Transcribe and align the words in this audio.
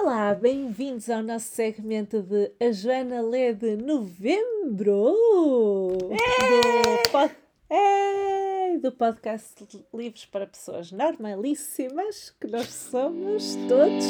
Olá, 0.00 0.32
bem-vindos 0.32 1.10
ao 1.10 1.24
nosso 1.24 1.46
segmento 1.46 2.22
de 2.22 2.52
A 2.60 2.70
Joana 2.70 3.20
Lê 3.20 3.52
de 3.52 3.74
Novembro 3.74 5.12
do, 5.12 7.10
pod... 7.10 7.34
é, 7.68 8.78
do 8.78 8.92
podcast 8.92 9.66
Livros 9.92 10.24
para 10.24 10.46
Pessoas 10.46 10.92
Normalíssimas, 10.92 12.32
que 12.40 12.46
nós 12.46 12.68
somos 12.68 13.56
todos. 13.68 14.04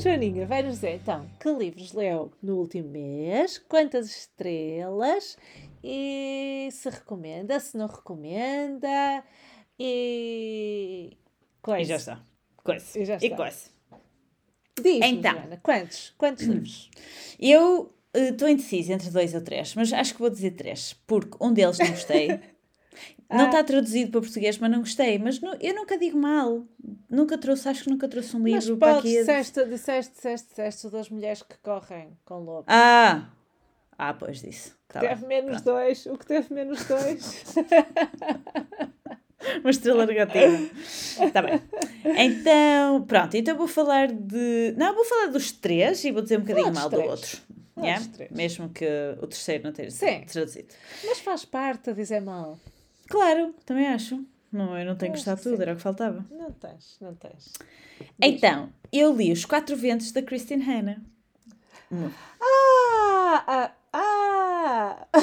Joaninha 0.00 0.46
vai 0.46 0.62
nos 0.62 0.76
dizer 0.76 0.94
então 0.94 1.28
que 1.38 1.50
livros 1.52 1.92
leu 1.92 2.32
no 2.42 2.56
último 2.56 2.88
mês, 2.88 3.58
quantas 3.58 4.08
estrelas 4.08 5.36
e 5.84 6.68
se 6.72 6.88
recomenda, 6.88 7.60
se 7.60 7.76
não 7.76 7.86
recomenda 7.86 9.22
e. 9.78 11.16
Coisa. 11.60 11.82
E 11.82 11.84
já 11.84 11.96
está. 11.96 12.22
Coisa. 12.64 12.98
E 12.98 13.04
já 13.04 13.16
está. 13.16 13.26
E 13.26 13.36
coisa. 13.36 13.70
Diz 14.82 15.00
então, 15.02 15.32
Joana, 15.32 15.60
quantos? 15.62 16.14
Quantos 16.16 16.46
livros? 16.46 16.90
Eu 17.38 17.94
estou 18.14 18.48
uh, 18.48 18.50
indecisa 18.50 18.94
entre 18.94 19.10
dois 19.10 19.34
ou 19.34 19.42
três, 19.42 19.74
mas 19.74 19.92
acho 19.92 20.14
que 20.14 20.20
vou 20.20 20.30
dizer 20.30 20.52
três, 20.52 20.94
porque 21.06 21.36
um 21.40 21.52
deles 21.52 21.78
não 21.78 21.88
gostei. 21.88 22.40
Não 23.30 23.46
está 23.46 23.60
ah. 23.60 23.64
traduzido 23.64 24.10
para 24.10 24.20
português, 24.20 24.58
mas 24.58 24.70
não 24.70 24.80
gostei. 24.80 25.18
Mas 25.18 25.40
não, 25.40 25.54
eu 25.60 25.74
nunca 25.74 25.96
digo 25.96 26.18
mal. 26.18 26.64
Nunca 27.08 27.38
trouxe, 27.38 27.68
acho 27.68 27.84
que 27.84 27.90
nunca 27.90 28.08
trouxe 28.08 28.36
um 28.36 28.42
livro 28.42 28.70
mas 28.70 28.78
para 28.78 28.98
aqui. 28.98 29.18
Disseste, 29.18 29.64
disseste, 29.66 30.14
disseste, 30.14 30.48
disseste 30.48 30.88
das 30.88 31.08
mulheres 31.08 31.42
que 31.42 31.56
correm 31.58 32.16
com 32.24 32.40
lobos. 32.40 32.66
Ah! 32.68 33.28
Ah, 33.96 34.14
pois 34.14 34.40
disse. 34.40 34.72
Tá 34.88 35.00
teve 35.00 35.26
menos 35.26 35.60
pronto. 35.60 35.64
dois. 35.64 36.06
O 36.06 36.16
que 36.16 36.26
teve 36.26 36.54
menos 36.54 36.84
dois. 36.84 37.44
Uma 39.60 39.70
estrela 39.70 40.06
negativa. 40.06 40.70
Está 41.22 41.42
bem. 41.42 41.60
Então, 42.04 43.02
pronto. 43.02 43.36
Então 43.36 43.56
vou 43.56 43.68
falar 43.68 44.08
de. 44.08 44.74
Não, 44.76 44.94
vou 44.94 45.04
falar 45.04 45.26
dos 45.26 45.52
três 45.52 46.02
e 46.04 46.10
vou 46.10 46.22
dizer 46.22 46.38
um 46.38 46.42
bocadinho 46.42 46.72
mal 46.72 46.88
do 46.88 47.00
outro. 47.00 47.38
Yeah? 47.78 48.04
Mesmo 48.30 48.68
que 48.68 48.86
o 49.20 49.26
terceiro 49.26 49.64
não 49.64 49.72
tenha 49.72 49.90
sido 49.90 50.26
traduzido. 50.26 50.68
Mas 51.04 51.20
faz 51.20 51.44
parte 51.44 51.90
a 51.90 51.92
dizer 51.92 52.20
mal. 52.20 52.58
Claro, 53.10 53.54
também 53.66 53.88
acho. 53.88 54.24
Não, 54.52 54.78
eu 54.78 54.86
não 54.86 54.96
tenho 54.96 55.12
gostado 55.12 55.42
tudo, 55.42 55.60
era 55.60 55.72
o 55.72 55.76
que 55.76 55.82
faltava. 55.82 56.24
Não 56.30 56.52
tens, 56.52 56.96
não 57.00 57.12
tens. 57.14 57.52
Então, 58.22 58.72
eu 58.92 59.12
li 59.14 59.32
Os 59.32 59.44
Quatro 59.44 59.76
Ventos 59.76 60.12
da 60.12 60.22
Christine 60.22 60.62
Hanna. 60.62 61.02
Hum. 61.90 62.08
Ah! 62.40 63.44
Ah! 63.46 63.72
ah. 63.92 65.06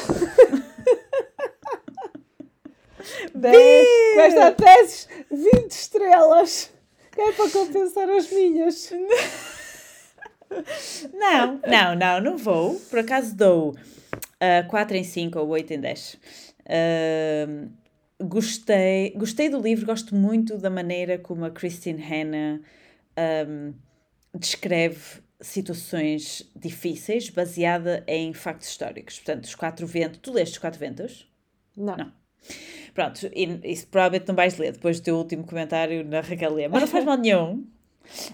Dez, 3.33 3.87
com 4.15 4.19
esta 4.19 4.51
teses, 4.51 5.07
20 5.31 5.71
estrelas. 5.71 6.69
Que 7.11 7.21
é 7.21 7.31
para 7.31 7.49
compensar 7.49 8.09
as 8.09 8.29
minhas. 8.29 8.91
Não, 11.13 11.61
não, 11.65 11.95
não, 11.95 12.21
não 12.21 12.37
vou. 12.37 12.75
Por 12.89 12.99
acaso 12.99 13.35
dou 13.35 13.71
uh, 13.71 13.75
ah, 14.39 14.63
4 14.69 14.97
em 14.97 15.03
5 15.03 15.39
ou 15.39 15.47
8 15.47 15.73
em 15.73 15.79
10. 15.79 16.17
Uh, 16.67 17.71
gostei, 18.21 19.11
gostei 19.15 19.49
do 19.49 19.59
livro, 19.59 19.85
gosto 19.85 20.15
muito 20.15 20.57
da 20.57 20.69
maneira 20.69 21.17
como 21.17 21.45
a 21.45 21.51
Christine 21.51 22.01
Hanna 22.01 22.61
um, 23.47 23.73
descreve 24.37 25.21
situações 25.39 26.49
difíceis 26.55 27.29
baseada 27.29 28.03
em 28.07 28.33
factos 28.33 28.69
históricos. 28.69 29.17
Portanto, 29.17 29.45
os 29.45 29.55
quatro 29.55 29.85
ventos. 29.85 30.19
Tu 30.21 30.31
leste 30.31 30.53
os 30.53 30.57
quatro 30.57 30.79
ventos? 30.79 31.31
Não. 31.75 31.95
Não. 31.95 32.11
Pronto, 32.93 33.29
e, 33.33 33.59
isso 33.71 33.87
provavelmente 33.87 34.27
não 34.27 34.35
vais 34.35 34.57
ler 34.57 34.71
depois 34.71 34.99
do 34.99 35.03
teu 35.03 35.15
último 35.15 35.45
comentário 35.45 36.03
na 36.03 36.21
Raquel 36.21 36.53
Lê, 36.53 36.67
mas 36.67 36.81
não 36.81 36.87
faz 36.87 37.05
mal 37.05 37.17
nenhum. 37.17 37.65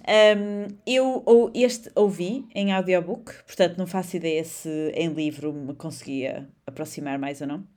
Um, 0.07 0.67
eu 0.85 1.23
ou, 1.25 1.51
este 1.53 1.91
ouvi 1.95 2.45
em 2.53 2.71
audiobook, 2.71 3.33
portanto 3.44 3.75
não 3.75 3.88
faço 3.88 4.15
ideia 4.15 4.44
se 4.44 4.69
em 4.95 5.09
livro 5.09 5.51
me 5.51 5.73
conseguia 5.73 6.47
aproximar 6.67 7.17
mais 7.17 7.41
ou 7.41 7.47
não 7.47 7.72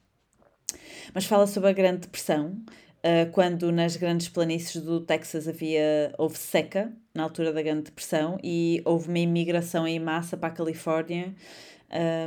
mas 1.15 1.25
fala 1.25 1.47
sobre 1.47 1.71
a 1.71 1.73
Grande 1.73 2.01
Depressão, 2.01 2.57
uh, 2.99 3.31
quando 3.33 3.71
nas 3.73 3.97
grandes 3.97 4.29
planícies 4.29 4.81
do 4.83 5.01
Texas 5.01 5.49
havia, 5.49 6.13
houve 6.19 6.39
seca, 6.39 6.93
na 7.15 7.23
altura 7.23 7.53
da 7.53 7.63
Grande 7.63 7.85
Depressão, 7.85 8.39
e 8.43 8.83
houve 8.85 9.09
uma 9.09 9.19
imigração 9.19 9.87
em 9.87 9.99
massa 9.99 10.37
para 10.37 10.49
a 10.49 10.53
Califórnia, 10.53 11.35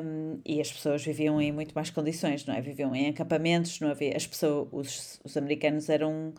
um, 0.03 0.39
e 0.45 0.61
as 0.61 0.71
pessoas 0.71 1.03
viviam 1.03 1.41
em 1.41 1.51
muito 1.51 1.73
mais 1.73 1.89
condições, 1.89 2.45
não 2.45 2.55
é? 2.55 2.61
Viviam 2.61 2.95
em 2.95 3.09
acampamentos, 3.09 3.79
não 3.79 3.89
havia, 3.89 4.15
as 4.15 4.25
pessoas, 4.25 4.67
os, 4.71 5.19
os 5.23 5.37
americanos 5.37 5.89
eram 5.89 6.33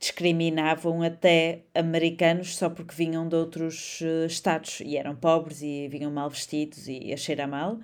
discriminavam 0.00 1.02
até 1.02 1.60
americanos 1.74 2.56
só 2.56 2.70
porque 2.70 2.94
vinham 2.94 3.28
de 3.28 3.36
outros 3.36 4.00
uh, 4.00 4.24
estados 4.24 4.80
e 4.80 4.96
eram 4.96 5.14
pobres 5.14 5.60
e 5.60 5.88
vinham 5.88 6.10
mal 6.10 6.30
vestidos 6.30 6.88
e 6.88 7.12
a 7.12 7.16
cheirar 7.18 7.46
mal. 7.46 7.78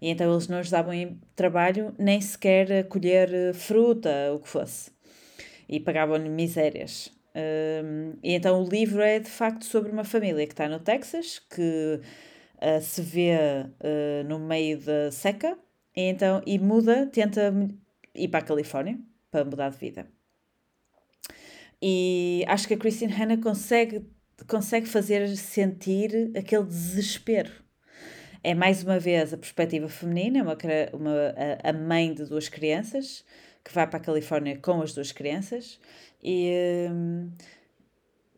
E 0.00 0.10
então 0.10 0.30
eles 0.30 0.46
não 0.46 0.58
ajudavam 0.58 0.92
em 0.92 1.18
trabalho 1.34 1.94
nem 1.98 2.20
sequer 2.20 2.70
a 2.70 2.84
colher 2.84 3.30
uh, 3.30 3.54
fruta, 3.54 4.10
o 4.34 4.40
que 4.40 4.48
fosse. 4.48 4.92
E 5.66 5.80
pagavam-lhe 5.80 6.28
misérias. 6.28 7.10
Um, 7.34 8.12
e 8.22 8.34
então 8.34 8.62
o 8.62 8.68
livro 8.68 9.00
é 9.00 9.18
de 9.18 9.30
facto 9.30 9.64
sobre 9.64 9.90
uma 9.90 10.04
família 10.04 10.46
que 10.46 10.52
está 10.52 10.68
no 10.68 10.78
Texas, 10.78 11.38
que 11.38 11.98
uh, 12.58 12.80
se 12.82 13.00
vê 13.00 13.32
no 14.28 14.38
meio 14.38 14.78
da 14.78 15.10
seca, 15.10 15.58
e, 15.96 16.02
então, 16.02 16.42
e 16.46 16.58
muda, 16.58 17.06
tenta 17.06 17.52
ir 18.14 18.28
para 18.28 18.40
a 18.40 18.42
Califórnia 18.42 18.98
para 19.30 19.44
mudar 19.44 19.70
de 19.70 19.78
vida. 19.78 20.13
E 21.86 22.42
acho 22.48 22.66
que 22.66 22.72
a 22.72 22.78
Christine 22.78 23.12
Hanna 23.12 23.36
consegue, 23.36 24.06
consegue 24.48 24.86
fazer 24.86 25.28
sentir 25.36 26.32
aquele 26.34 26.64
desespero. 26.64 27.52
É 28.42 28.54
mais 28.54 28.82
uma 28.82 28.98
vez 28.98 29.34
a 29.34 29.36
perspectiva 29.36 29.86
feminina, 29.86 30.42
uma, 30.42 30.56
uma, 30.94 31.34
a, 31.62 31.72
mãe 31.74 32.14
de 32.14 32.24
duas 32.24 32.48
crianças 32.48 33.22
que 33.62 33.70
vai 33.70 33.86
para 33.86 33.98
a 33.98 34.02
Califórnia 34.02 34.56
com 34.56 34.80
as 34.80 34.94
duas 34.94 35.12
crianças 35.12 35.78
e, 36.22 36.88
hum, 36.90 37.30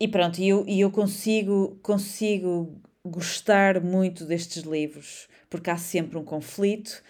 e 0.00 0.08
pronto, 0.08 0.42
eu, 0.42 0.64
eu 0.66 0.90
consigo, 0.90 1.78
consigo 1.84 2.80
gostar 3.04 3.80
muito 3.80 4.24
destes 4.24 4.64
livros 4.64 5.28
porque 5.48 5.70
há 5.70 5.76
sempre 5.76 6.18
um 6.18 6.24
conflito, 6.24 7.00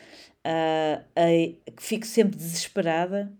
uh, 0.45 1.01
uh, 1.01 1.73
fico 1.79 2.05
sempre 2.05 2.37
desesperada 2.37 3.33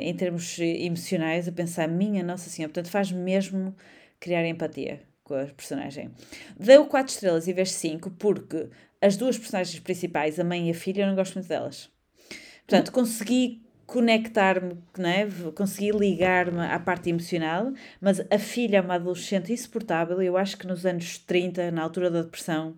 em 0.00 0.14
termos 0.14 0.58
emocionais, 0.58 1.48
a 1.48 1.52
pensar, 1.52 1.88
minha 1.88 2.22
Nossa 2.22 2.48
Senhora, 2.48 2.72
portanto 2.72 2.90
faz 2.90 3.10
mesmo 3.10 3.74
criar 4.20 4.46
empatia 4.46 5.02
com 5.24 5.34
a 5.34 5.46
personagem. 5.46 6.10
Deu 6.58 6.86
4 6.86 7.12
estrelas 7.12 7.48
e 7.48 7.52
vez 7.52 7.72
5 7.72 8.10
porque 8.12 8.68
as 9.00 9.16
duas 9.16 9.36
personagens 9.36 9.80
principais, 9.80 10.38
a 10.38 10.44
mãe 10.44 10.68
e 10.68 10.70
a 10.70 10.74
filha, 10.74 11.02
eu 11.02 11.06
não 11.08 11.14
gosto 11.14 11.34
muito 11.34 11.48
delas. 11.48 11.90
Portanto, 12.66 12.92
consegui 12.92 13.62
conectar-me, 13.86 14.78
né? 14.96 15.28
consegui 15.54 15.90
ligar-me 15.90 16.60
à 16.60 16.78
parte 16.78 17.10
emocional, 17.10 17.72
mas 18.00 18.20
a 18.30 18.38
filha 18.38 18.78
é 18.78 18.80
uma 18.80 18.94
adolescente 18.94 19.52
insuportável 19.52 20.22
eu 20.22 20.36
acho 20.36 20.56
que 20.56 20.66
nos 20.66 20.86
anos 20.86 21.18
30, 21.18 21.70
na 21.70 21.82
altura 21.82 22.10
da 22.10 22.22
depressão, 22.22 22.76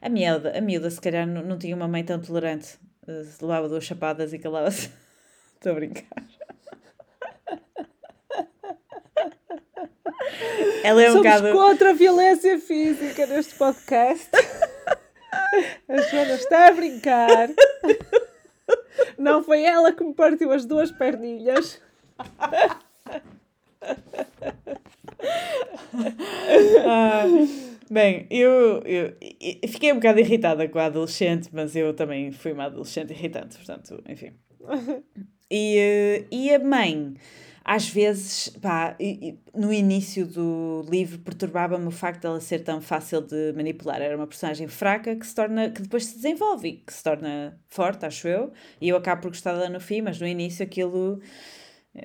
a 0.00 0.08
miúda, 0.08 0.56
a 0.56 0.60
miúda 0.60 0.88
se 0.88 1.00
calhar 1.00 1.26
não, 1.26 1.42
não 1.42 1.58
tinha 1.58 1.74
uma 1.74 1.88
mãe 1.88 2.04
tão 2.04 2.20
tolerante, 2.20 2.78
uh, 3.08 3.26
levava 3.42 3.68
duas 3.68 3.84
chapadas 3.84 4.32
e 4.32 4.38
calava-se. 4.38 4.90
Estou 5.56 5.72
a 5.72 5.74
brincar. 5.74 6.26
Ela 10.84 11.02
é 11.02 11.10
um 11.10 11.14
Somos 11.14 11.26
bocado... 11.26 11.52
contra 11.52 11.90
a 11.90 11.92
violência 11.92 12.58
física 12.58 13.26
neste 13.26 13.54
podcast. 13.56 14.30
A 15.88 15.96
Joana 16.02 16.34
está 16.34 16.68
a 16.68 16.72
brincar. 16.72 17.48
Não 19.18 19.42
foi 19.42 19.62
ela 19.62 19.92
que 19.92 20.04
me 20.04 20.14
partiu 20.14 20.52
as 20.52 20.64
duas 20.64 20.90
perninhas. 20.90 21.80
Ah, 26.88 27.24
bem, 27.90 28.26
eu, 28.30 28.82
eu, 28.84 29.16
eu, 29.40 29.68
fiquei 29.68 29.92
um 29.92 29.96
bocado 29.96 30.20
irritada 30.20 30.68
com 30.68 30.78
a 30.78 30.86
adolescente, 30.86 31.48
mas 31.52 31.74
eu 31.74 31.94
também 31.94 32.30
fui 32.32 32.52
uma 32.52 32.64
adolescente 32.64 33.12
irritante, 33.12 33.56
portanto, 33.56 34.02
enfim. 34.08 34.34
E, 35.50 35.78
eh, 35.78 36.26
e 36.30 36.54
a 36.54 36.58
mãe, 36.58 37.14
às 37.64 37.88
vezes, 37.88 38.48
pá, 38.60 38.96
no 39.54 39.72
início 39.72 40.26
do 40.26 40.84
livro 40.88 41.18
perturbava-me 41.18 41.86
o 41.86 41.90
facto 41.90 42.22
de 42.22 42.26
ela 42.26 42.40
ser 42.40 42.60
tão 42.60 42.80
fácil 42.80 43.20
de 43.20 43.52
manipular. 43.54 44.00
Era 44.00 44.16
uma 44.16 44.26
personagem 44.26 44.68
fraca 44.68 45.14
que 45.16 45.26
se 45.26 45.34
torna, 45.34 45.70
que 45.70 45.82
depois 45.82 46.06
se 46.06 46.16
desenvolve, 46.16 46.82
que 46.86 46.92
se 46.92 47.02
torna 47.02 47.60
forte, 47.68 48.06
acho 48.06 48.28
eu, 48.28 48.52
e 48.80 48.88
eu 48.88 48.96
acabo 48.96 49.22
por 49.22 49.28
gostar 49.28 49.52
dela 49.54 49.68
no 49.68 49.80
fim, 49.80 50.02
mas 50.02 50.20
no 50.20 50.26
início 50.26 50.64
aquilo 50.64 51.20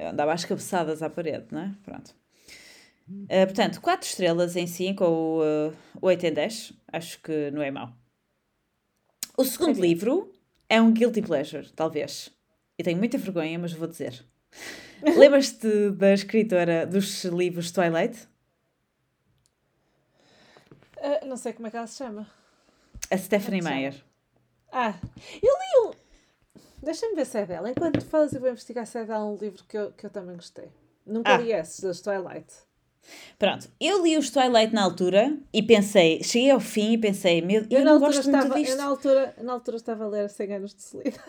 andava 0.09 0.33
às 0.33 0.45
cabeçadas 0.45 1.01
à 1.03 1.09
parede, 1.09 1.47
não 1.51 1.61
é? 1.61 1.75
Pronto. 1.83 2.15
Uh, 3.09 3.45
portanto, 3.45 3.81
4 3.81 4.07
estrelas 4.07 4.55
em 4.55 4.65
5 4.65 5.03
ou 5.03 5.41
uh, 5.41 5.73
8 6.01 6.27
em 6.27 6.33
10, 6.33 6.73
acho 6.93 7.21
que 7.21 7.51
não 7.51 7.61
é 7.61 7.69
mau. 7.69 7.91
O 9.37 9.43
segundo 9.43 9.81
livro 9.81 10.31
é 10.69 10.81
um 10.81 10.91
guilty 10.91 11.21
pleasure, 11.21 11.69
talvez. 11.73 12.31
Eu 12.81 12.83
tenho 12.83 12.97
muita 12.97 13.15
vergonha, 13.19 13.59
mas 13.59 13.73
vou 13.73 13.87
dizer. 13.87 14.25
Lembras-te 15.03 15.91
da 15.91 16.13
escritora 16.15 16.83
dos 16.87 17.23
livros 17.25 17.69
Twilight? 17.71 18.27
Uh, 20.97 21.27
não 21.27 21.37
sei 21.37 21.53
como 21.53 21.67
é 21.67 21.69
que 21.69 21.77
ela 21.77 21.85
se 21.85 21.97
chama. 21.97 22.27
A 23.11 23.15
Stephanie 23.19 23.61
Meyer. 23.61 23.93
Ah, 24.71 24.95
eu 25.43 25.53
li 25.53 25.89
um. 25.89 25.91
Deixa-me 26.81 27.13
ver 27.15 27.27
se 27.27 27.37
é 27.37 27.45
dela. 27.45 27.69
Enquanto 27.69 28.01
falas, 28.03 28.33
eu 28.33 28.39
vou 28.41 28.49
investigar 28.49 28.87
se 28.87 28.97
é 28.97 29.05
dela 29.05 29.25
um 29.25 29.35
livro 29.35 29.63
que 29.69 29.77
eu, 29.77 29.91
que 29.91 30.07
eu 30.07 30.09
também 30.09 30.35
gostei. 30.35 30.69
Nunca 31.05 31.35
Ah. 31.35 31.37
li 31.37 31.51
esses, 31.53 31.81
das 31.81 32.01
Twilight. 32.01 32.51
Pronto, 33.37 33.69
eu 33.79 34.03
li 34.03 34.17
os 34.17 34.31
Twilight 34.31 34.73
na 34.73 34.81
altura 34.83 35.37
e 35.53 35.61
pensei, 35.61 36.23
cheguei 36.23 36.49
ao 36.49 36.59
fim 36.59 36.93
e 36.93 36.97
pensei, 36.97 37.41
meu, 37.43 37.61
eu, 37.69 37.79
Eu, 37.79 37.85
não 37.85 37.99
gosto 37.99 38.23
muito 38.23 38.37
estava, 38.37 38.55
disto. 38.59 38.71
eu 38.71 38.77
na, 38.77 38.85
altura, 38.85 39.35
na 39.39 39.53
altura 39.53 39.77
estava 39.77 40.03
a 40.03 40.07
ler 40.07 40.29
100 40.31 40.53
anos 40.55 40.73
de 40.73 40.81
solidão. 40.81 41.23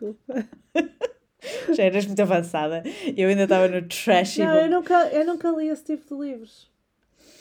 Desculpa. 0.00 0.48
Já 1.74 1.84
eras 1.84 2.06
muito 2.06 2.20
avançada. 2.20 2.82
Eu 3.16 3.28
ainda 3.28 3.44
estava 3.44 3.68
no 3.68 3.86
trash. 3.88 4.38
Não, 4.38 4.54
eu 4.54 4.70
nunca, 4.70 5.08
eu 5.08 5.24
nunca 5.24 5.50
li 5.50 5.68
esse 5.68 5.84
tipo 5.84 6.14
de 6.14 6.20
livros. 6.28 6.70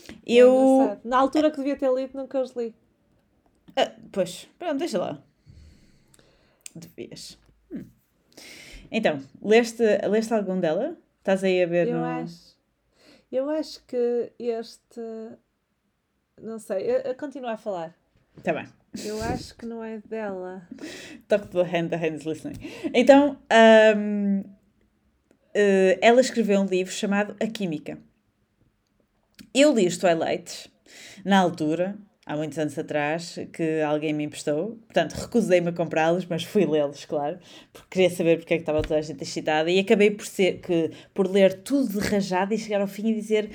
É 0.10 0.16
eu. 0.26 1.00
Na 1.04 1.18
altura 1.18 1.52
que 1.52 1.58
devia 1.58 1.76
ter 1.78 1.92
lido, 1.94 2.18
nunca 2.18 2.40
os 2.42 2.52
li. 2.52 2.74
Ah, 3.76 3.92
pois, 4.12 4.48
pronto, 4.58 4.78
deixa 4.78 4.98
lá. 4.98 5.22
Devias. 6.76 7.38
Hum. 7.72 7.86
Então, 8.92 9.22
leste, 9.42 9.84
leste 10.08 10.34
algum 10.34 10.60
dela? 10.60 10.98
Estás 11.20 11.44
aí 11.44 11.62
a 11.62 11.68
ver 11.68 11.88
Eu 11.88 11.98
no. 11.98 12.06
acho, 12.06 12.58
eu 13.32 13.50
acho 13.50 13.84
que 13.86 14.32
este. 14.40 15.02
Não 16.42 16.58
sei, 16.58 16.90
eu, 16.90 17.00
eu 17.02 17.16
continuo 17.16 17.50
a 17.50 17.58
falar. 17.58 17.99
Tá 18.44 18.54
bem. 18.54 18.68
Eu 19.06 19.22
acho 19.22 19.56
que 19.56 19.66
não 19.66 19.84
é 19.84 20.00
dela. 20.00 20.68
Talk 21.28 21.48
to 21.48 21.64
the 21.64 21.78
hand, 21.78 21.90
the 21.90 21.98
hand 21.98 22.16
is 22.16 22.24
listening. 22.24 22.56
Então, 22.94 23.38
ahm, 23.50 24.44
eh, 25.54 25.98
ela 26.02 26.22
escreveu 26.22 26.60
um 26.62 26.66
livro 26.66 26.92
chamado 26.92 27.36
A 27.40 27.48
Química. 27.48 27.98
Eu 29.54 29.74
li 29.74 29.88
os 29.88 29.98
Twilight 29.98 30.72
na 31.24 31.40
altura, 31.40 31.98
há 32.26 32.36
muitos 32.36 32.58
anos 32.58 32.78
atrás, 32.78 33.38
que 33.54 33.82
alguém 33.82 34.14
me 34.14 34.24
emprestou. 34.24 34.78
Portanto, 34.86 35.14
recusei-me 35.14 35.70
a 35.70 35.74
comprá-los, 35.74 36.26
mas 36.26 36.44
fui 36.44 36.66
lê-los, 36.66 37.06
claro, 37.06 37.40
porque 37.74 37.90
queria 37.90 38.10
saber 38.10 38.38
porque 38.38 38.54
é 38.54 38.58
que 38.58 38.62
estava 38.64 38.82
toda 38.82 38.98
a 38.98 39.02
gente 39.02 39.22
excitada. 39.24 39.70
E 39.70 39.80
acabei 39.80 40.12
por, 40.12 40.26
ser, 40.26 40.62
que, 40.62 40.92
por 41.14 41.28
ler 41.28 41.62
tudo 41.64 42.00
de 42.00 42.08
rajada 42.08 42.54
e 42.54 42.58
chegar 42.58 42.82
ao 42.82 42.88
fim 42.88 43.10
e 43.10 43.16
dizer: 43.16 43.50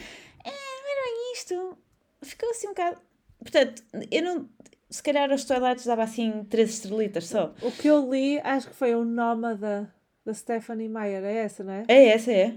"Ah, 0.44 0.50
não 0.50 0.90
era 0.90 1.32
isto. 1.34 1.78
Ficou 2.22 2.50
assim 2.50 2.66
um 2.66 2.70
bocado. 2.70 2.98
Portanto, 3.38 3.82
eu 4.10 4.22
não. 4.22 4.48
Se 4.88 5.02
calhar 5.02 5.30
os 5.32 5.44
Twilights 5.44 5.86
dava 5.86 6.02
assim 6.02 6.44
três 6.44 6.70
estrelitas 6.70 7.26
só. 7.26 7.52
O 7.62 7.72
que 7.72 7.88
eu 7.88 8.08
li, 8.10 8.38
acho 8.40 8.68
que 8.68 8.74
foi 8.74 8.94
o 8.94 9.04
Nómada 9.04 9.92
da 10.24 10.32
Stephanie 10.32 10.88
Meyer. 10.88 11.24
É 11.24 11.36
essa, 11.38 11.64
não 11.64 11.72
é? 11.72 11.84
É, 11.88 12.08
essa 12.08 12.32
é. 12.32 12.54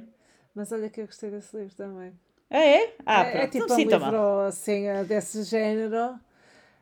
Mas 0.53 0.71
olha 0.71 0.89
que 0.89 1.01
eu 1.01 1.05
gostei 1.05 1.31
desse 1.31 1.55
livro 1.57 1.75
também. 1.75 2.13
Ah, 2.49 2.63
é? 2.63 2.93
Ah, 3.05 3.25
é, 3.25 3.37
é 3.43 3.47
tipo 3.47 3.67
não 3.67 3.75
um 3.75 3.79
livro 3.79 3.99
mal. 3.99 4.39
assim, 4.47 4.87
eh, 4.87 5.03
desse 5.03 5.43
género. 5.43 6.19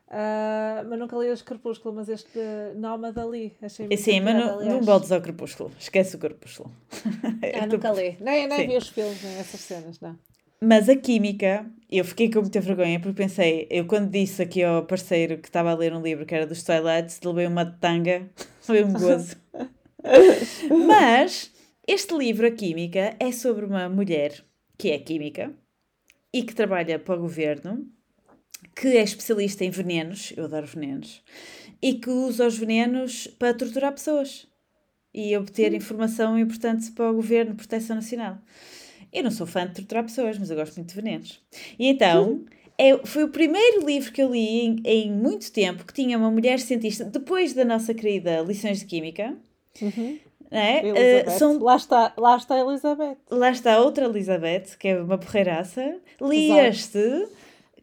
Ah, 0.08 0.84
mas 0.88 1.00
nunca 1.00 1.18
li 1.18 1.30
os 1.30 1.42
Crepúsculo, 1.42 1.96
mas 1.96 2.08
este 2.08 2.40
Nómada 2.76 3.26
li. 3.26 3.56
Achei 3.62 3.88
muito 3.88 4.00
Sim, 4.00 4.22
mas 4.22 4.36
não, 4.36 4.64
não 4.64 4.82
voltes 4.82 5.12
ao 5.12 5.22
crepúsculo. 5.22 5.72
Esquece 5.80 6.16
o 6.16 6.20
crepúsculo. 6.20 6.72
Ah, 7.54 7.66
nunca 7.68 7.92
li. 7.92 8.16
Nem, 8.20 8.48
nem 8.48 8.60
Sim. 8.60 8.68
vi 8.68 8.78
os 8.78 8.90
filmes, 8.90 9.22
nem 9.24 9.38
essas 9.38 9.60
cenas, 9.62 10.00
não. 10.00 10.18
Mas 10.62 10.90
a 10.90 10.96
química, 10.96 11.66
eu 11.92 12.04
fiquei 12.06 12.30
com 12.32 12.42
muita 12.42 12.62
vergonha 12.62 13.00
porque 13.00 13.24
pensei, 13.24 13.68
eu 13.70 13.86
quando 13.86 14.10
disse 14.10 14.42
aqui 14.42 14.64
ao 14.64 14.86
parceiro 14.86 15.38
que 15.38 15.48
estava 15.48 15.72
a 15.72 15.76
ler 15.76 15.94
um 15.94 16.02
livro 16.02 16.26
que 16.26 16.34
era 16.34 16.48
dos 16.48 16.64
Twilight, 16.64 17.20
levei 17.24 17.48
uma 17.48 17.66
tanga, 17.66 18.30
foi 18.62 18.84
um 18.84 18.94
gozo. 18.94 19.36
Mas 20.88 21.52
este 21.88 22.16
livro, 22.16 22.48
A 22.48 22.52
Química, 22.52 23.16
é 23.20 23.32
sobre 23.32 23.66
uma 23.66 23.88
mulher 23.88 24.44
que 24.78 24.90
é 24.90 24.98
química 24.98 25.54
e 26.34 26.44
que 26.44 26.56
trabalha 26.56 26.98
para 26.98 27.16
o 27.16 27.22
governo, 27.22 27.88
que 28.76 28.88
é 28.88 29.04
especialista 29.04 29.64
em 29.64 29.70
venenos, 29.70 30.34
eu 30.36 30.46
adoro 30.46 30.66
venenos, 30.66 31.24
e 31.82 31.94
que 31.94 32.10
usa 32.10 32.48
os 32.48 32.58
venenos 32.58 33.28
para 33.40 33.54
torturar 33.54 33.94
pessoas 33.94 34.48
e 35.14 35.38
obter 35.38 35.74
informação 35.74 36.38
importante 36.38 36.92
para 36.92 37.10
o 37.10 37.16
governo, 37.16 37.56
proteção 37.56 37.96
nacional. 37.96 38.40
Eu 39.12 39.24
não 39.24 39.32
sou 39.32 39.48
fã 39.48 39.66
de 39.66 39.74
torturar 39.74 40.04
pessoas, 40.04 40.38
mas 40.38 40.50
eu 40.50 40.56
gosto 40.56 40.76
muito 40.76 40.90
de 40.90 40.96
venenos. 40.96 41.42
E 41.78 41.88
então, 41.88 42.46
é, 42.78 42.98
foi 43.06 43.24
o 43.24 43.30
primeiro 43.30 43.86
livro 43.86 44.12
que 44.12 44.22
eu 44.22 44.32
li 44.32 44.66
em, 44.66 44.82
em 44.84 45.12
muito 45.12 45.52
tempo 45.52 45.86
que 45.86 45.94
tinha 45.94 46.18
uma 46.18 46.30
mulher 46.30 46.60
cientista, 46.60 47.06
depois 47.06 47.54
da 47.54 47.64
nossa 47.64 47.94
querida 47.94 48.42
Lições 48.42 48.80
de 48.80 48.86
Química. 48.86 49.36
não 50.52 50.60
é? 50.60 50.82
Eh, 50.86 51.30
são, 51.32 51.58
lá, 51.60 51.76
está, 51.76 52.14
lá 52.18 52.36
está 52.36 52.56
a 52.56 52.60
Elizabeth. 52.60 53.18
lá 53.30 53.50
está 53.50 53.80
outra 53.80 54.06
Elizabeth, 54.06 54.78
que 54.78 54.90
é 54.90 55.02
uma 55.02 55.18
porreiraça. 55.18 55.98
Li 56.22 56.52
Exato. 56.52 56.68
este, 56.68 57.28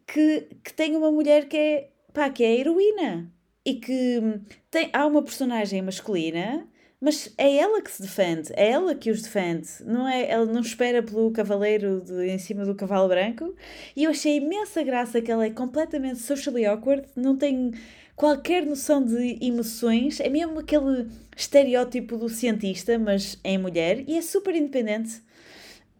que, 0.05 0.47
que 0.63 0.73
tem 0.73 0.95
uma 0.95 1.11
mulher 1.11 1.47
que 1.47 1.57
é, 1.57 1.89
pá, 2.13 2.29
que 2.29 2.43
é 2.43 2.47
a 2.47 2.55
heroína. 2.55 3.31
E 3.65 3.75
que 3.75 4.19
hum, 4.19 4.41
tem, 4.69 4.89
há 4.91 5.07
uma 5.07 5.23
personagem 5.23 5.81
masculina, 5.81 6.67
mas 7.03 7.33
é 7.37 7.57
ela 7.57 7.81
que 7.81 7.91
se 7.91 8.01
defende, 8.01 8.49
é 8.55 8.69
ela 8.71 8.95
que 8.95 9.11
os 9.11 9.21
defende. 9.21 9.67
Não 9.85 10.07
é, 10.07 10.29
ela 10.29 10.45
não 10.45 10.61
espera 10.61 11.03
pelo 11.03 11.31
cavaleiro 11.31 11.99
de, 11.99 12.29
em 12.29 12.37
cima 12.37 12.63
do 12.63 12.73
cavalo 12.73 13.09
branco. 13.09 13.53
E 13.93 14.05
eu 14.05 14.11
achei 14.11 14.37
imensa 14.37 14.81
graça 14.83 15.21
que 15.21 15.29
ela 15.29 15.45
é 15.45 15.49
completamente 15.49 16.19
socially 16.19 16.65
awkward, 16.65 17.05
não 17.13 17.35
tem 17.35 17.73
qualquer 18.15 18.65
noção 18.65 19.03
de 19.03 19.37
emoções, 19.41 20.21
é 20.21 20.29
mesmo 20.29 20.59
aquele 20.59 21.09
estereótipo 21.35 22.15
do 22.15 22.29
cientista, 22.29 22.97
mas 22.97 23.37
em 23.43 23.57
mulher, 23.57 24.05
e 24.07 24.17
é 24.17 24.21
super 24.21 24.55
independente. 24.55 25.21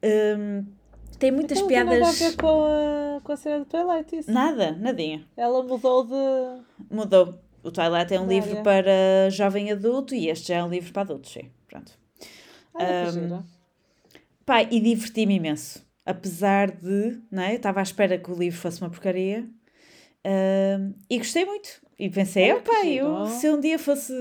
Hum, 0.01 0.63
tem 1.19 1.31
muitas 1.31 1.57
Então, 1.59 1.69
não 1.69 1.75
tem 1.75 1.83
nada 1.83 1.97
a 1.97 1.99
piadas. 1.99 2.19
ver 2.19 2.37
com 2.37 2.63
a, 2.63 3.21
com 3.21 3.31
a 3.33 3.35
cena 3.35 3.59
do 3.59 3.65
Twilight, 3.65 4.15
isso. 4.15 4.31
Nada, 4.31 4.71
nadinha. 4.79 5.27
Ela 5.35 5.61
mudou 5.63 6.05
de. 6.05 6.63
Mudou. 6.89 7.42
O 7.63 7.71
Twilight 7.71 8.13
é 8.13 8.19
um 8.19 8.27
livro 8.27 8.61
para 8.61 9.29
jovem 9.29 9.71
adulto 9.71 10.13
e 10.13 10.29
este 10.29 10.49
já 10.49 10.57
é 10.57 10.63
um 10.63 10.69
livro 10.69 10.91
para 10.91 11.03
adultos, 11.03 11.31
sim. 11.31 11.49
Pronto. 11.67 11.97
Que 12.19 13.19
Um. 13.19 13.43
Pai, 14.45 14.67
e 14.69 14.79
diverti-me 14.79 15.35
imenso. 15.35 15.85
Apesar 16.05 16.69
de, 16.69 17.21
não 17.31 17.41
é? 17.41 17.53
Eu 17.53 17.57
estava 17.57 17.79
à 17.79 17.83
espera 17.83 18.17
que 18.17 18.29
o 18.29 18.35
livro 18.35 18.59
fosse 18.59 18.81
uma 18.81 18.89
porcaria. 18.89 19.47
Ahm, 20.25 20.93
e 21.09 21.17
gostei 21.17 21.45
muito. 21.45 21.81
E 21.97 22.09
pensei, 22.09 22.53
pai, 22.61 22.83
giro. 22.83 23.05
eu, 23.05 23.25
se 23.27 23.49
um 23.49 23.59
dia 23.59 23.79
fosse. 23.79 24.13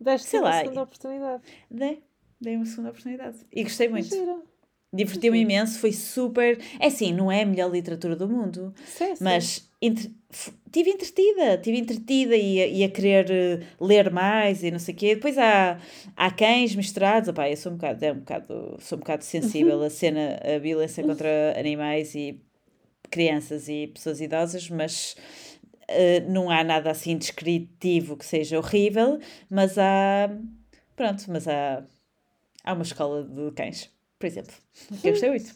Deste 0.00 0.28
sei 0.28 0.40
uma 0.40 0.48
lá, 0.48 0.60
segunda 0.60 0.82
oportunidade. 0.82 1.42
Dei, 1.70 2.02
dei 2.40 2.56
uma 2.56 2.66
segunda 2.66 2.90
oportunidade. 2.90 3.38
E 3.52 3.62
gostei 3.62 3.88
muito. 3.88 4.08
gira. 4.08 4.36
Divertiu-me 4.92 5.38
Sim. 5.38 5.42
imenso, 5.44 5.78
foi 5.78 5.92
super. 5.92 6.58
É 6.80 6.86
assim, 6.86 7.12
não 7.12 7.30
é 7.30 7.42
a 7.42 7.46
melhor 7.46 7.70
literatura 7.70 8.16
do 8.16 8.26
mundo, 8.28 8.72
Sim, 8.86 9.14
sim. 9.14 9.24
mas 9.24 9.70
entre... 9.82 10.10
f- 10.30 10.52
tive 10.72 10.90
entretida, 10.90 11.58
tive 11.58 11.78
entretida 11.78 12.34
e 12.36 12.62
a, 12.62 12.66
e 12.66 12.84
a 12.84 12.88
querer 12.88 13.30
eh, 13.30 13.60
ler 13.80 14.10
mais 14.10 14.62
e 14.62 14.70
não 14.70 14.78
sei 14.78 14.94
o 14.94 14.96
quê. 14.96 15.14
Depois 15.14 15.36
há, 15.36 15.78
há 16.16 16.30
cães 16.30 16.74
misturados, 16.74 17.28
opá, 17.28 17.50
eu 17.50 17.56
sou 17.56 17.72
um 17.72 17.76
bocado, 17.76 18.02
é 18.04 18.12
um 18.12 18.18
bocado, 18.20 18.76
sou 18.80 18.96
um 18.96 19.00
bocado 19.00 19.24
sensível 19.24 19.82
à 19.82 19.90
cena, 19.90 20.40
a 20.42 20.58
violência 20.58 21.04
contra 21.04 21.28
animais 21.58 22.14
e 22.14 22.40
crianças 23.10 23.68
e 23.68 23.88
pessoas 23.88 24.20
idosas, 24.20 24.68
mas 24.70 25.16
eh, 25.88 26.20
não 26.20 26.50
há 26.50 26.62
nada 26.64 26.90
assim 26.90 27.16
descritivo 27.16 28.16
que 28.16 28.24
seja 28.24 28.58
horrível, 28.58 29.18
mas 29.50 29.76
há, 29.78 30.30
pronto, 30.96 31.24
mas 31.28 31.46
há, 31.48 31.84
há 32.64 32.72
uma 32.72 32.82
escola 32.82 33.24
de 33.24 33.50
cães, 33.52 33.90
por 34.18 34.26
exemplo, 34.26 34.54
que 35.00 35.08
eu 35.08 35.12
gostei 35.12 35.30
muito. 35.30 35.54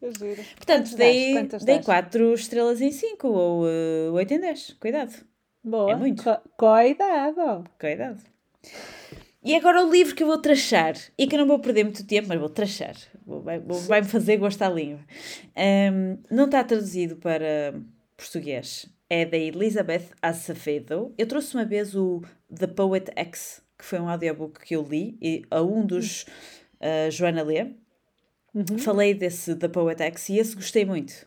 Portanto, 0.00 0.56
Quantas 0.66 0.94
dei? 0.94 1.32
Quantas 1.32 1.64
dei 1.64 1.74
dás? 1.76 1.84
4 1.86 2.34
estrelas 2.34 2.80
em 2.80 2.92
5 2.92 3.26
ou 3.28 3.64
uh, 3.64 4.12
8 4.12 4.34
em 4.34 4.40
10. 4.40 4.76
Cuidado, 4.78 5.14
Boa. 5.62 5.92
É 5.92 5.96
muito. 5.96 6.22
Co- 6.22 6.40
Cuidado. 6.58 7.64
cuidado. 7.80 8.20
E 9.42 9.54
agora 9.54 9.84
o 9.84 9.90
livro 9.90 10.14
que 10.14 10.22
eu 10.22 10.26
vou 10.26 10.38
trachar 10.38 10.94
e 11.18 11.26
que 11.26 11.34
eu 11.34 11.38
não 11.40 11.46
vou 11.46 11.58
perder 11.58 11.84
muito 11.84 12.06
tempo, 12.06 12.28
mas 12.28 12.38
vou 12.38 12.48
trachar. 12.50 12.94
Vai-me 13.86 14.06
fazer 14.06 14.36
gostar 14.38 14.68
da 14.68 14.74
língua. 14.74 15.00
Um, 15.56 16.18
não 16.30 16.46
está 16.46 16.62
traduzido 16.64 17.16
para 17.16 17.74
português. 18.16 18.86
É 19.08 19.24
da 19.26 19.36
Elizabeth 19.36 20.08
Acevedo. 20.20 21.14
Eu 21.16 21.26
trouxe 21.26 21.54
uma 21.54 21.64
vez 21.64 21.94
o 21.94 22.22
The 22.54 22.66
Poet 22.66 23.10
X, 23.16 23.62
que 23.78 23.84
foi 23.84 24.00
um 24.00 24.08
audiobook 24.08 24.60
que 24.60 24.76
eu 24.76 24.82
li, 24.82 25.16
e 25.20 25.42
a 25.50 25.60
um 25.62 25.84
dos 25.84 26.24
uh, 26.84 27.10
Joana 27.10 27.42
lê. 27.42 27.66
Falei 28.78 29.14
desse 29.14 29.56
The 29.56 29.66
Poet 29.66 30.00
X 30.00 30.28
e 30.28 30.38
esse 30.38 30.54
gostei 30.54 30.84
muito, 30.84 31.26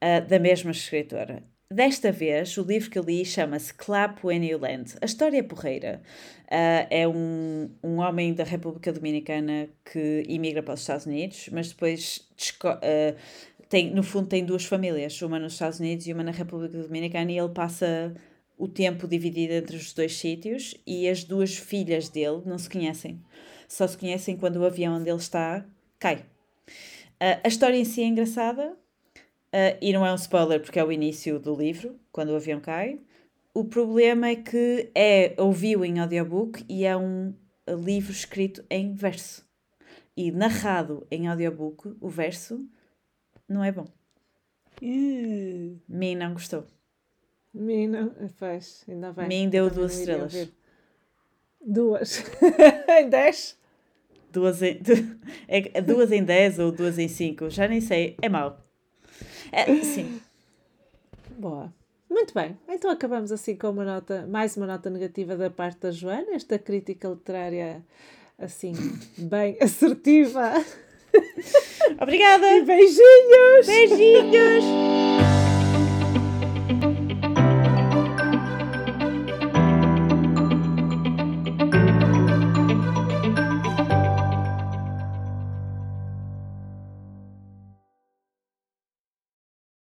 ah, 0.00 0.20
da 0.20 0.38
mesma 0.38 0.70
escritora. 0.70 1.42
Desta 1.68 2.12
vez, 2.12 2.56
o 2.56 2.62
livro 2.62 2.88
que 2.90 2.98
eu 2.98 3.02
li 3.02 3.24
chama-se 3.24 3.74
Clap 3.74 4.24
When 4.24 4.44
You 4.44 4.58
Land. 4.58 4.94
A 5.00 5.04
história 5.04 5.38
é 5.38 5.42
porreira. 5.42 6.00
Ah, 6.48 6.86
é 6.88 7.08
um, 7.08 7.70
um 7.82 7.98
homem 7.98 8.34
da 8.34 8.44
República 8.44 8.92
Dominicana 8.92 9.68
que 9.84 10.24
imigra 10.28 10.62
para 10.62 10.74
os 10.74 10.80
Estados 10.80 11.06
Unidos, 11.06 11.48
mas 11.50 11.70
depois 11.70 12.28
ah, 12.64 13.16
tem, 13.68 13.92
no 13.92 14.04
fundo 14.04 14.28
tem 14.28 14.44
duas 14.44 14.64
famílias, 14.64 15.20
uma 15.22 15.40
nos 15.40 15.54
Estados 15.54 15.80
Unidos 15.80 16.06
e 16.06 16.12
uma 16.12 16.22
na 16.22 16.32
República 16.32 16.78
Dominicana, 16.78 17.32
e 17.32 17.38
ele 17.38 17.48
passa 17.48 18.14
o 18.56 18.68
tempo 18.68 19.08
dividido 19.08 19.54
entre 19.54 19.76
os 19.76 19.92
dois 19.92 20.16
sítios 20.16 20.76
e 20.86 21.08
as 21.08 21.24
duas 21.24 21.56
filhas 21.56 22.08
dele 22.08 22.42
não 22.46 22.58
se 22.58 22.70
conhecem. 22.70 23.20
Só 23.70 23.86
se 23.86 23.96
conhecem 23.96 24.36
quando 24.36 24.56
o 24.56 24.64
avião 24.64 24.96
onde 24.96 25.08
ele 25.08 25.18
está 25.18 25.64
cai. 25.96 26.26
Uh, 27.22 27.38
a 27.44 27.46
história 27.46 27.76
em 27.76 27.84
si 27.84 28.02
é 28.02 28.06
engraçada 28.06 28.72
uh, 28.72 29.78
e 29.80 29.92
não 29.92 30.04
é 30.04 30.10
um 30.10 30.16
spoiler 30.16 30.60
porque 30.60 30.80
é 30.80 30.84
o 30.84 30.90
início 30.90 31.38
do 31.38 31.54
livro, 31.54 31.94
quando 32.10 32.30
o 32.30 32.36
avião 32.36 32.58
cai. 32.60 32.98
O 33.54 33.64
problema 33.64 34.26
é 34.26 34.34
que 34.34 34.90
é 34.92 35.34
ouviu 35.38 35.84
em 35.84 36.00
audiobook 36.00 36.64
e 36.68 36.84
é 36.84 36.96
um 36.96 37.32
livro 37.68 38.10
escrito 38.10 38.64
em 38.68 38.92
verso. 38.92 39.48
E 40.16 40.32
narrado 40.32 41.06
em 41.08 41.28
audiobook, 41.28 41.96
o 42.00 42.08
verso 42.08 42.68
não 43.48 43.62
é 43.62 43.70
bom. 43.70 43.86
Uh. 44.82 45.78
Mim 45.88 46.16
não 46.16 46.32
gostou. 46.32 46.66
Mim 47.54 47.86
não. 47.86 48.12
Pois, 48.36 48.84
ainda 48.88 49.12
bem. 49.12 49.28
Mim 49.28 49.48
deu 49.48 49.70
duas 49.70 49.96
estrelas. 49.96 50.50
Duas. 51.64 52.24
em 52.98 53.06
dez? 53.10 53.59
Duas 54.32 54.62
em, 54.62 54.80
é 55.48 55.80
duas 55.80 56.12
em 56.12 56.22
10 56.22 56.58
ou 56.58 56.72
duas 56.72 56.98
em 56.98 57.08
5, 57.08 57.50
já 57.50 57.66
nem 57.66 57.80
sei, 57.80 58.16
é 58.22 58.28
mau. 58.28 58.58
É, 59.52 59.64
sim, 59.82 60.20
Boa. 61.38 61.72
Muito 62.08 62.34
bem. 62.34 62.58
Então 62.68 62.90
acabamos 62.90 63.30
assim 63.32 63.56
com 63.56 63.70
uma 63.70 63.84
nota, 63.84 64.26
mais 64.26 64.56
uma 64.56 64.66
nota 64.66 64.90
negativa 64.90 65.36
da 65.36 65.48
parte 65.48 65.80
da 65.80 65.90
Joana, 65.90 66.32
esta 66.34 66.58
crítica 66.58 67.08
literária 67.08 67.82
assim, 68.38 68.72
bem 69.16 69.56
assertiva. 69.62 70.52
obrigada! 72.00 72.64
Beijinhos! 72.64 73.66
Beijinhos! 73.66 74.99